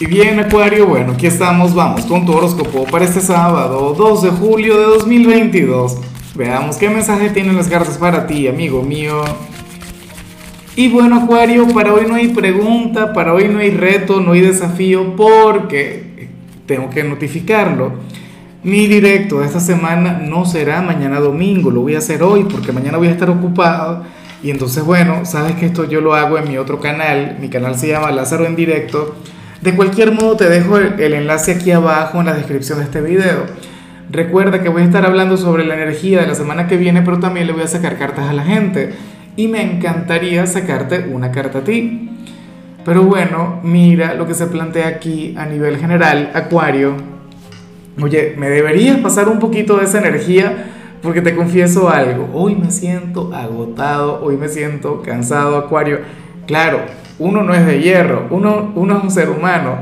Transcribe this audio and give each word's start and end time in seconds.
Y 0.00 0.06
bien, 0.06 0.40
Acuario, 0.40 0.88
bueno, 0.88 1.12
aquí 1.12 1.28
estamos, 1.28 1.72
vamos 1.72 2.04
con 2.06 2.26
tu 2.26 2.32
horóscopo 2.32 2.84
para 2.84 3.04
este 3.04 3.20
sábado, 3.20 3.94
2 3.96 4.22
de 4.22 4.30
julio 4.30 4.76
de 4.76 4.86
2022. 4.86 5.98
Veamos 6.34 6.78
qué 6.78 6.90
mensaje 6.90 7.30
tienen 7.30 7.54
las 7.54 7.68
cartas 7.68 7.96
para 7.96 8.26
ti, 8.26 8.48
amigo 8.48 8.82
mío. 8.82 9.22
Y 10.74 10.88
bueno, 10.88 11.20
Acuario, 11.20 11.68
para 11.68 11.94
hoy 11.94 12.06
no 12.08 12.16
hay 12.16 12.26
pregunta, 12.26 13.12
para 13.12 13.32
hoy 13.32 13.46
no 13.46 13.60
hay 13.60 13.70
reto, 13.70 14.20
no 14.20 14.32
hay 14.32 14.40
desafío, 14.40 15.14
porque 15.14 16.28
tengo 16.66 16.90
que 16.90 17.04
notificarlo. 17.04 17.92
Mi 18.64 18.88
directo 18.88 19.40
de 19.40 19.46
esta 19.46 19.60
semana 19.60 20.18
no 20.20 20.44
será 20.44 20.82
mañana 20.82 21.20
domingo, 21.20 21.70
lo 21.70 21.82
voy 21.82 21.94
a 21.94 21.98
hacer 21.98 22.24
hoy 22.24 22.42
porque 22.50 22.72
mañana 22.72 22.98
voy 22.98 23.06
a 23.06 23.12
estar 23.12 23.30
ocupado. 23.30 24.02
Y 24.42 24.50
entonces, 24.50 24.84
bueno, 24.84 25.24
sabes 25.24 25.54
que 25.54 25.66
esto 25.66 25.84
yo 25.88 26.00
lo 26.00 26.16
hago 26.16 26.36
en 26.36 26.48
mi 26.48 26.58
otro 26.58 26.80
canal, 26.80 27.36
mi 27.40 27.48
canal 27.48 27.78
se 27.78 27.86
llama 27.86 28.10
Lázaro 28.10 28.44
en 28.44 28.56
directo 28.56 29.14
de 29.64 29.74
cualquier 29.74 30.12
modo 30.12 30.36
te 30.36 30.50
dejo 30.50 30.76
el, 30.76 31.14
enlace 31.14 31.52
aquí 31.52 31.70
abajo 31.70 32.20
en 32.20 32.26
la 32.26 32.34
descripción 32.34 32.80
de 32.80 32.84
este 32.84 33.00
video. 33.00 33.46
Recuerda 34.10 34.62
que 34.62 34.68
voy 34.68 34.82
a 34.82 34.84
estar 34.84 35.06
hablando 35.06 35.38
sobre 35.38 35.64
la 35.64 35.74
energía 35.74 36.20
de 36.20 36.26
la 36.26 36.34
semana 36.34 36.68
que 36.68 36.76
viene, 36.76 37.00
pero 37.00 37.18
también 37.18 37.46
le 37.46 37.54
voy 37.54 37.62
a 37.62 37.66
sacar 37.66 37.96
cartas 37.96 38.28
a 38.28 38.34
la 38.34 38.44
gente. 38.44 38.92
Y 39.36 39.48
me 39.48 39.62
encantaría 39.62 40.46
sacarte 40.46 41.06
una 41.10 41.32
carta 41.32 41.60
a 41.60 41.64
ti. 41.64 42.10
Pero 42.84 43.04
bueno, 43.04 43.60
mira 43.62 44.12
lo 44.12 44.26
que 44.26 44.34
se 44.34 44.48
plantea 44.48 44.86
aquí 44.86 45.34
a 45.38 45.46
nivel 45.46 45.78
general, 45.78 46.30
Acuario. 46.34 46.96
Oye, 48.02 48.34
me 48.36 48.50
deberías 48.50 48.98
pasar 48.98 49.30
un 49.30 49.38
poquito 49.38 49.78
de 49.78 49.84
esa 49.84 49.98
energía 49.98 50.66
porque 51.00 51.22
te 51.22 51.34
confieso 51.34 51.88
algo. 51.88 52.28
Hoy 52.34 52.54
me 52.54 52.70
siento 52.70 53.34
agotado, 53.34 54.22
hoy 54.22 54.36
me 54.36 54.50
siento 54.50 55.00
cansado, 55.00 55.56
Acuario. 55.56 56.00
Claro, 56.46 56.80
uno 57.18 57.42
no 57.42 57.54
es 57.54 57.64
de 57.66 57.80
hierro, 57.80 58.26
uno, 58.30 58.72
uno 58.74 58.98
es 58.98 59.04
un 59.04 59.10
ser 59.10 59.30
humano. 59.30 59.78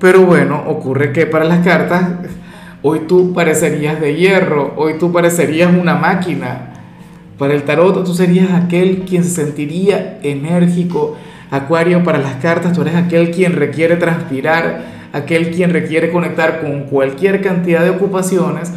Pero 0.00 0.22
bueno, 0.22 0.62
ocurre 0.66 1.12
que 1.12 1.26
para 1.26 1.44
las 1.44 1.64
cartas, 1.64 2.04
hoy 2.82 3.00
tú 3.08 3.32
parecerías 3.32 4.00
de 4.00 4.14
hierro, 4.14 4.74
hoy 4.76 4.94
tú 4.98 5.12
parecerías 5.12 5.72
una 5.72 5.94
máquina. 5.94 6.74
Para 7.38 7.54
el 7.54 7.62
tarot 7.62 8.04
tú 8.04 8.14
serías 8.14 8.52
aquel 8.52 9.04
quien 9.08 9.24
se 9.24 9.30
sentiría 9.30 10.18
enérgico. 10.22 11.16
Acuario, 11.50 12.04
para 12.04 12.18
las 12.18 12.34
cartas 12.36 12.72
tú 12.72 12.82
eres 12.82 12.94
aquel 12.94 13.30
quien 13.30 13.54
requiere 13.54 13.96
transpirar, 13.96 14.82
aquel 15.12 15.50
quien 15.50 15.70
requiere 15.70 16.10
conectar 16.10 16.60
con 16.60 16.82
cualquier 16.82 17.40
cantidad 17.40 17.82
de 17.82 17.90
ocupaciones. 17.90 18.72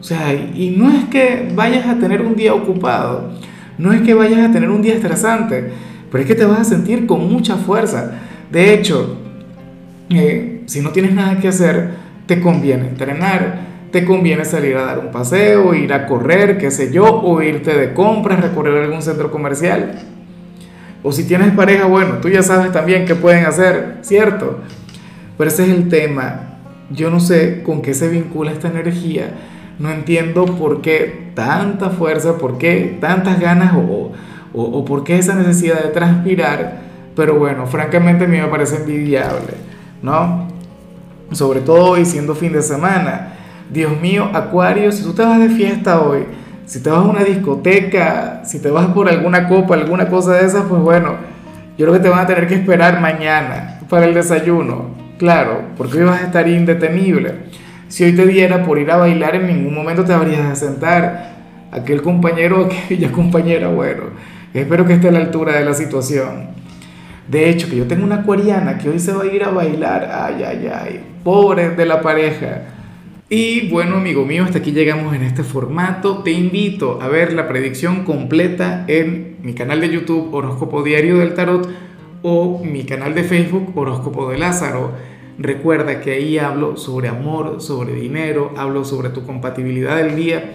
O 0.00 0.02
sea, 0.02 0.32
y 0.32 0.74
no 0.76 0.90
es 0.90 1.04
que 1.06 1.50
vayas 1.54 1.86
a 1.86 1.98
tener 1.98 2.22
un 2.22 2.36
día 2.36 2.54
ocupado, 2.54 3.30
no 3.78 3.92
es 3.92 4.02
que 4.02 4.14
vayas 4.14 4.48
a 4.48 4.52
tener 4.52 4.70
un 4.70 4.82
día 4.82 4.94
estresante, 4.94 5.72
pero 6.10 6.22
es 6.22 6.28
que 6.28 6.34
te 6.34 6.44
vas 6.44 6.60
a 6.60 6.64
sentir 6.64 7.06
con 7.06 7.28
mucha 7.30 7.56
fuerza. 7.56 8.12
De 8.50 8.74
hecho, 8.74 9.18
eh, 10.10 10.62
si 10.66 10.80
no 10.80 10.90
tienes 10.90 11.12
nada 11.14 11.38
que 11.38 11.48
hacer, 11.48 11.90
te 12.26 12.40
conviene 12.40 12.88
entrenar, 12.88 13.68
te 13.90 14.04
conviene 14.04 14.44
salir 14.44 14.76
a 14.76 14.84
dar 14.84 14.98
un 14.98 15.10
paseo, 15.10 15.74
ir 15.74 15.92
a 15.92 16.06
correr, 16.06 16.58
qué 16.58 16.70
sé 16.70 16.92
yo, 16.92 17.04
o 17.04 17.42
irte 17.42 17.76
de 17.76 17.94
compras, 17.94 18.40
recorrer 18.40 18.84
algún 18.84 19.02
centro 19.02 19.30
comercial. 19.30 19.92
O 21.02 21.12
si 21.12 21.24
tienes 21.24 21.52
pareja, 21.52 21.86
bueno, 21.86 22.18
tú 22.20 22.28
ya 22.28 22.42
sabes 22.42 22.72
también 22.72 23.04
qué 23.04 23.14
pueden 23.14 23.46
hacer, 23.46 23.98
¿cierto? 24.02 24.58
Pero 25.36 25.48
ese 25.48 25.64
es 25.64 25.70
el 25.70 25.88
tema. 25.88 26.58
Yo 26.90 27.10
no 27.10 27.20
sé 27.20 27.62
con 27.62 27.82
qué 27.82 27.94
se 27.94 28.08
vincula 28.08 28.52
esta 28.52 28.68
energía. 28.68 29.30
No 29.78 29.90
entiendo 29.90 30.44
por 30.44 30.82
qué 30.82 31.30
tanta 31.34 31.90
fuerza, 31.90 32.36
por 32.36 32.58
qué 32.58 32.98
tantas 33.00 33.38
ganas 33.38 33.74
o, 33.74 34.12
o, 34.54 34.84
por 34.84 35.04
qué 35.04 35.18
esa 35.18 35.34
necesidad 35.34 35.82
de 35.82 35.90
transpirar, 35.90 36.78
pero 37.14 37.38
bueno, 37.38 37.66
francamente 37.66 38.24
a 38.24 38.28
mí 38.28 38.38
me 38.38 38.46
parece 38.48 38.76
envidiable, 38.76 39.54
¿no? 40.02 40.48
Sobre 41.32 41.60
todo 41.60 41.90
hoy 41.90 42.04
siendo 42.04 42.34
fin 42.34 42.52
de 42.52 42.62
semana. 42.62 43.34
Dios 43.70 44.00
mío, 44.00 44.30
Acuario, 44.32 44.90
si 44.92 45.02
tú 45.02 45.12
te 45.12 45.22
vas 45.22 45.38
de 45.38 45.50
fiesta 45.50 46.00
hoy, 46.00 46.24
si 46.64 46.82
te 46.82 46.90
vas 46.90 47.00
a 47.00 47.08
una 47.08 47.24
discoteca, 47.24 48.42
si 48.44 48.60
te 48.60 48.70
vas 48.70 48.86
por 48.88 49.08
alguna 49.08 49.48
copa, 49.48 49.74
alguna 49.74 50.08
cosa 50.08 50.34
de 50.34 50.46
esas, 50.46 50.64
pues 50.64 50.80
bueno, 50.80 51.14
yo 51.76 51.86
creo 51.86 51.92
que 51.92 52.00
te 52.00 52.08
van 52.08 52.20
a 52.20 52.26
tener 52.26 52.46
que 52.46 52.54
esperar 52.54 53.00
mañana 53.00 53.80
para 53.88 54.06
el 54.06 54.14
desayuno, 54.14 54.86
claro, 55.18 55.62
porque 55.76 55.98
hoy 55.98 56.04
vas 56.04 56.22
a 56.22 56.26
estar 56.26 56.48
indetenible. 56.48 57.34
Si 57.88 58.04
hoy 58.04 58.12
te 58.14 58.26
diera 58.26 58.64
por 58.64 58.78
ir 58.78 58.90
a 58.90 58.96
bailar, 58.96 59.36
en 59.36 59.46
ningún 59.46 59.74
momento 59.74 60.04
te 60.04 60.12
habrías 60.12 60.48
de 60.48 60.56
sentar. 60.56 61.36
Aquel 61.72 62.02
compañero, 62.02 62.68
aquella 62.84 63.10
compañera, 63.12 63.68
bueno, 63.68 64.04
Espero 64.54 64.86
que 64.86 64.94
esté 64.94 65.08
a 65.08 65.12
la 65.12 65.20
altura 65.20 65.58
de 65.58 65.64
la 65.64 65.74
situación. 65.74 66.48
De 67.28 67.50
hecho, 67.50 67.68
que 67.68 67.76
yo 67.76 67.86
tengo 67.86 68.04
una 68.04 68.16
acuariana 68.16 68.78
que 68.78 68.88
hoy 68.88 68.98
se 68.98 69.12
va 69.12 69.24
a 69.24 69.26
ir 69.26 69.44
a 69.44 69.50
bailar. 69.50 70.10
Ay, 70.10 70.42
ay, 70.42 70.70
ay. 70.72 71.00
Pobre 71.22 71.70
de 71.70 71.84
la 71.84 72.00
pareja. 72.00 72.62
Y 73.28 73.68
bueno, 73.68 73.96
amigo 73.96 74.24
mío, 74.24 74.44
hasta 74.44 74.58
aquí 74.58 74.72
llegamos 74.72 75.14
en 75.14 75.22
este 75.22 75.42
formato. 75.42 76.22
Te 76.22 76.30
invito 76.30 76.98
a 77.02 77.08
ver 77.08 77.34
la 77.34 77.46
predicción 77.46 78.04
completa 78.04 78.86
en 78.88 79.36
mi 79.42 79.52
canal 79.52 79.82
de 79.82 79.90
YouTube 79.90 80.32
Horóscopo 80.32 80.82
Diario 80.82 81.18
del 81.18 81.34
Tarot 81.34 81.68
o 82.22 82.64
mi 82.64 82.84
canal 82.84 83.14
de 83.14 83.24
Facebook 83.24 83.76
Horóscopo 83.76 84.30
de 84.30 84.38
Lázaro. 84.38 84.92
Recuerda 85.38 86.00
que 86.00 86.12
ahí 86.12 86.38
hablo 86.38 86.78
sobre 86.78 87.08
amor, 87.08 87.60
sobre 87.60 87.92
dinero, 87.92 88.52
hablo 88.56 88.86
sobre 88.86 89.10
tu 89.10 89.26
compatibilidad 89.26 89.98
del 89.98 90.16
día 90.16 90.54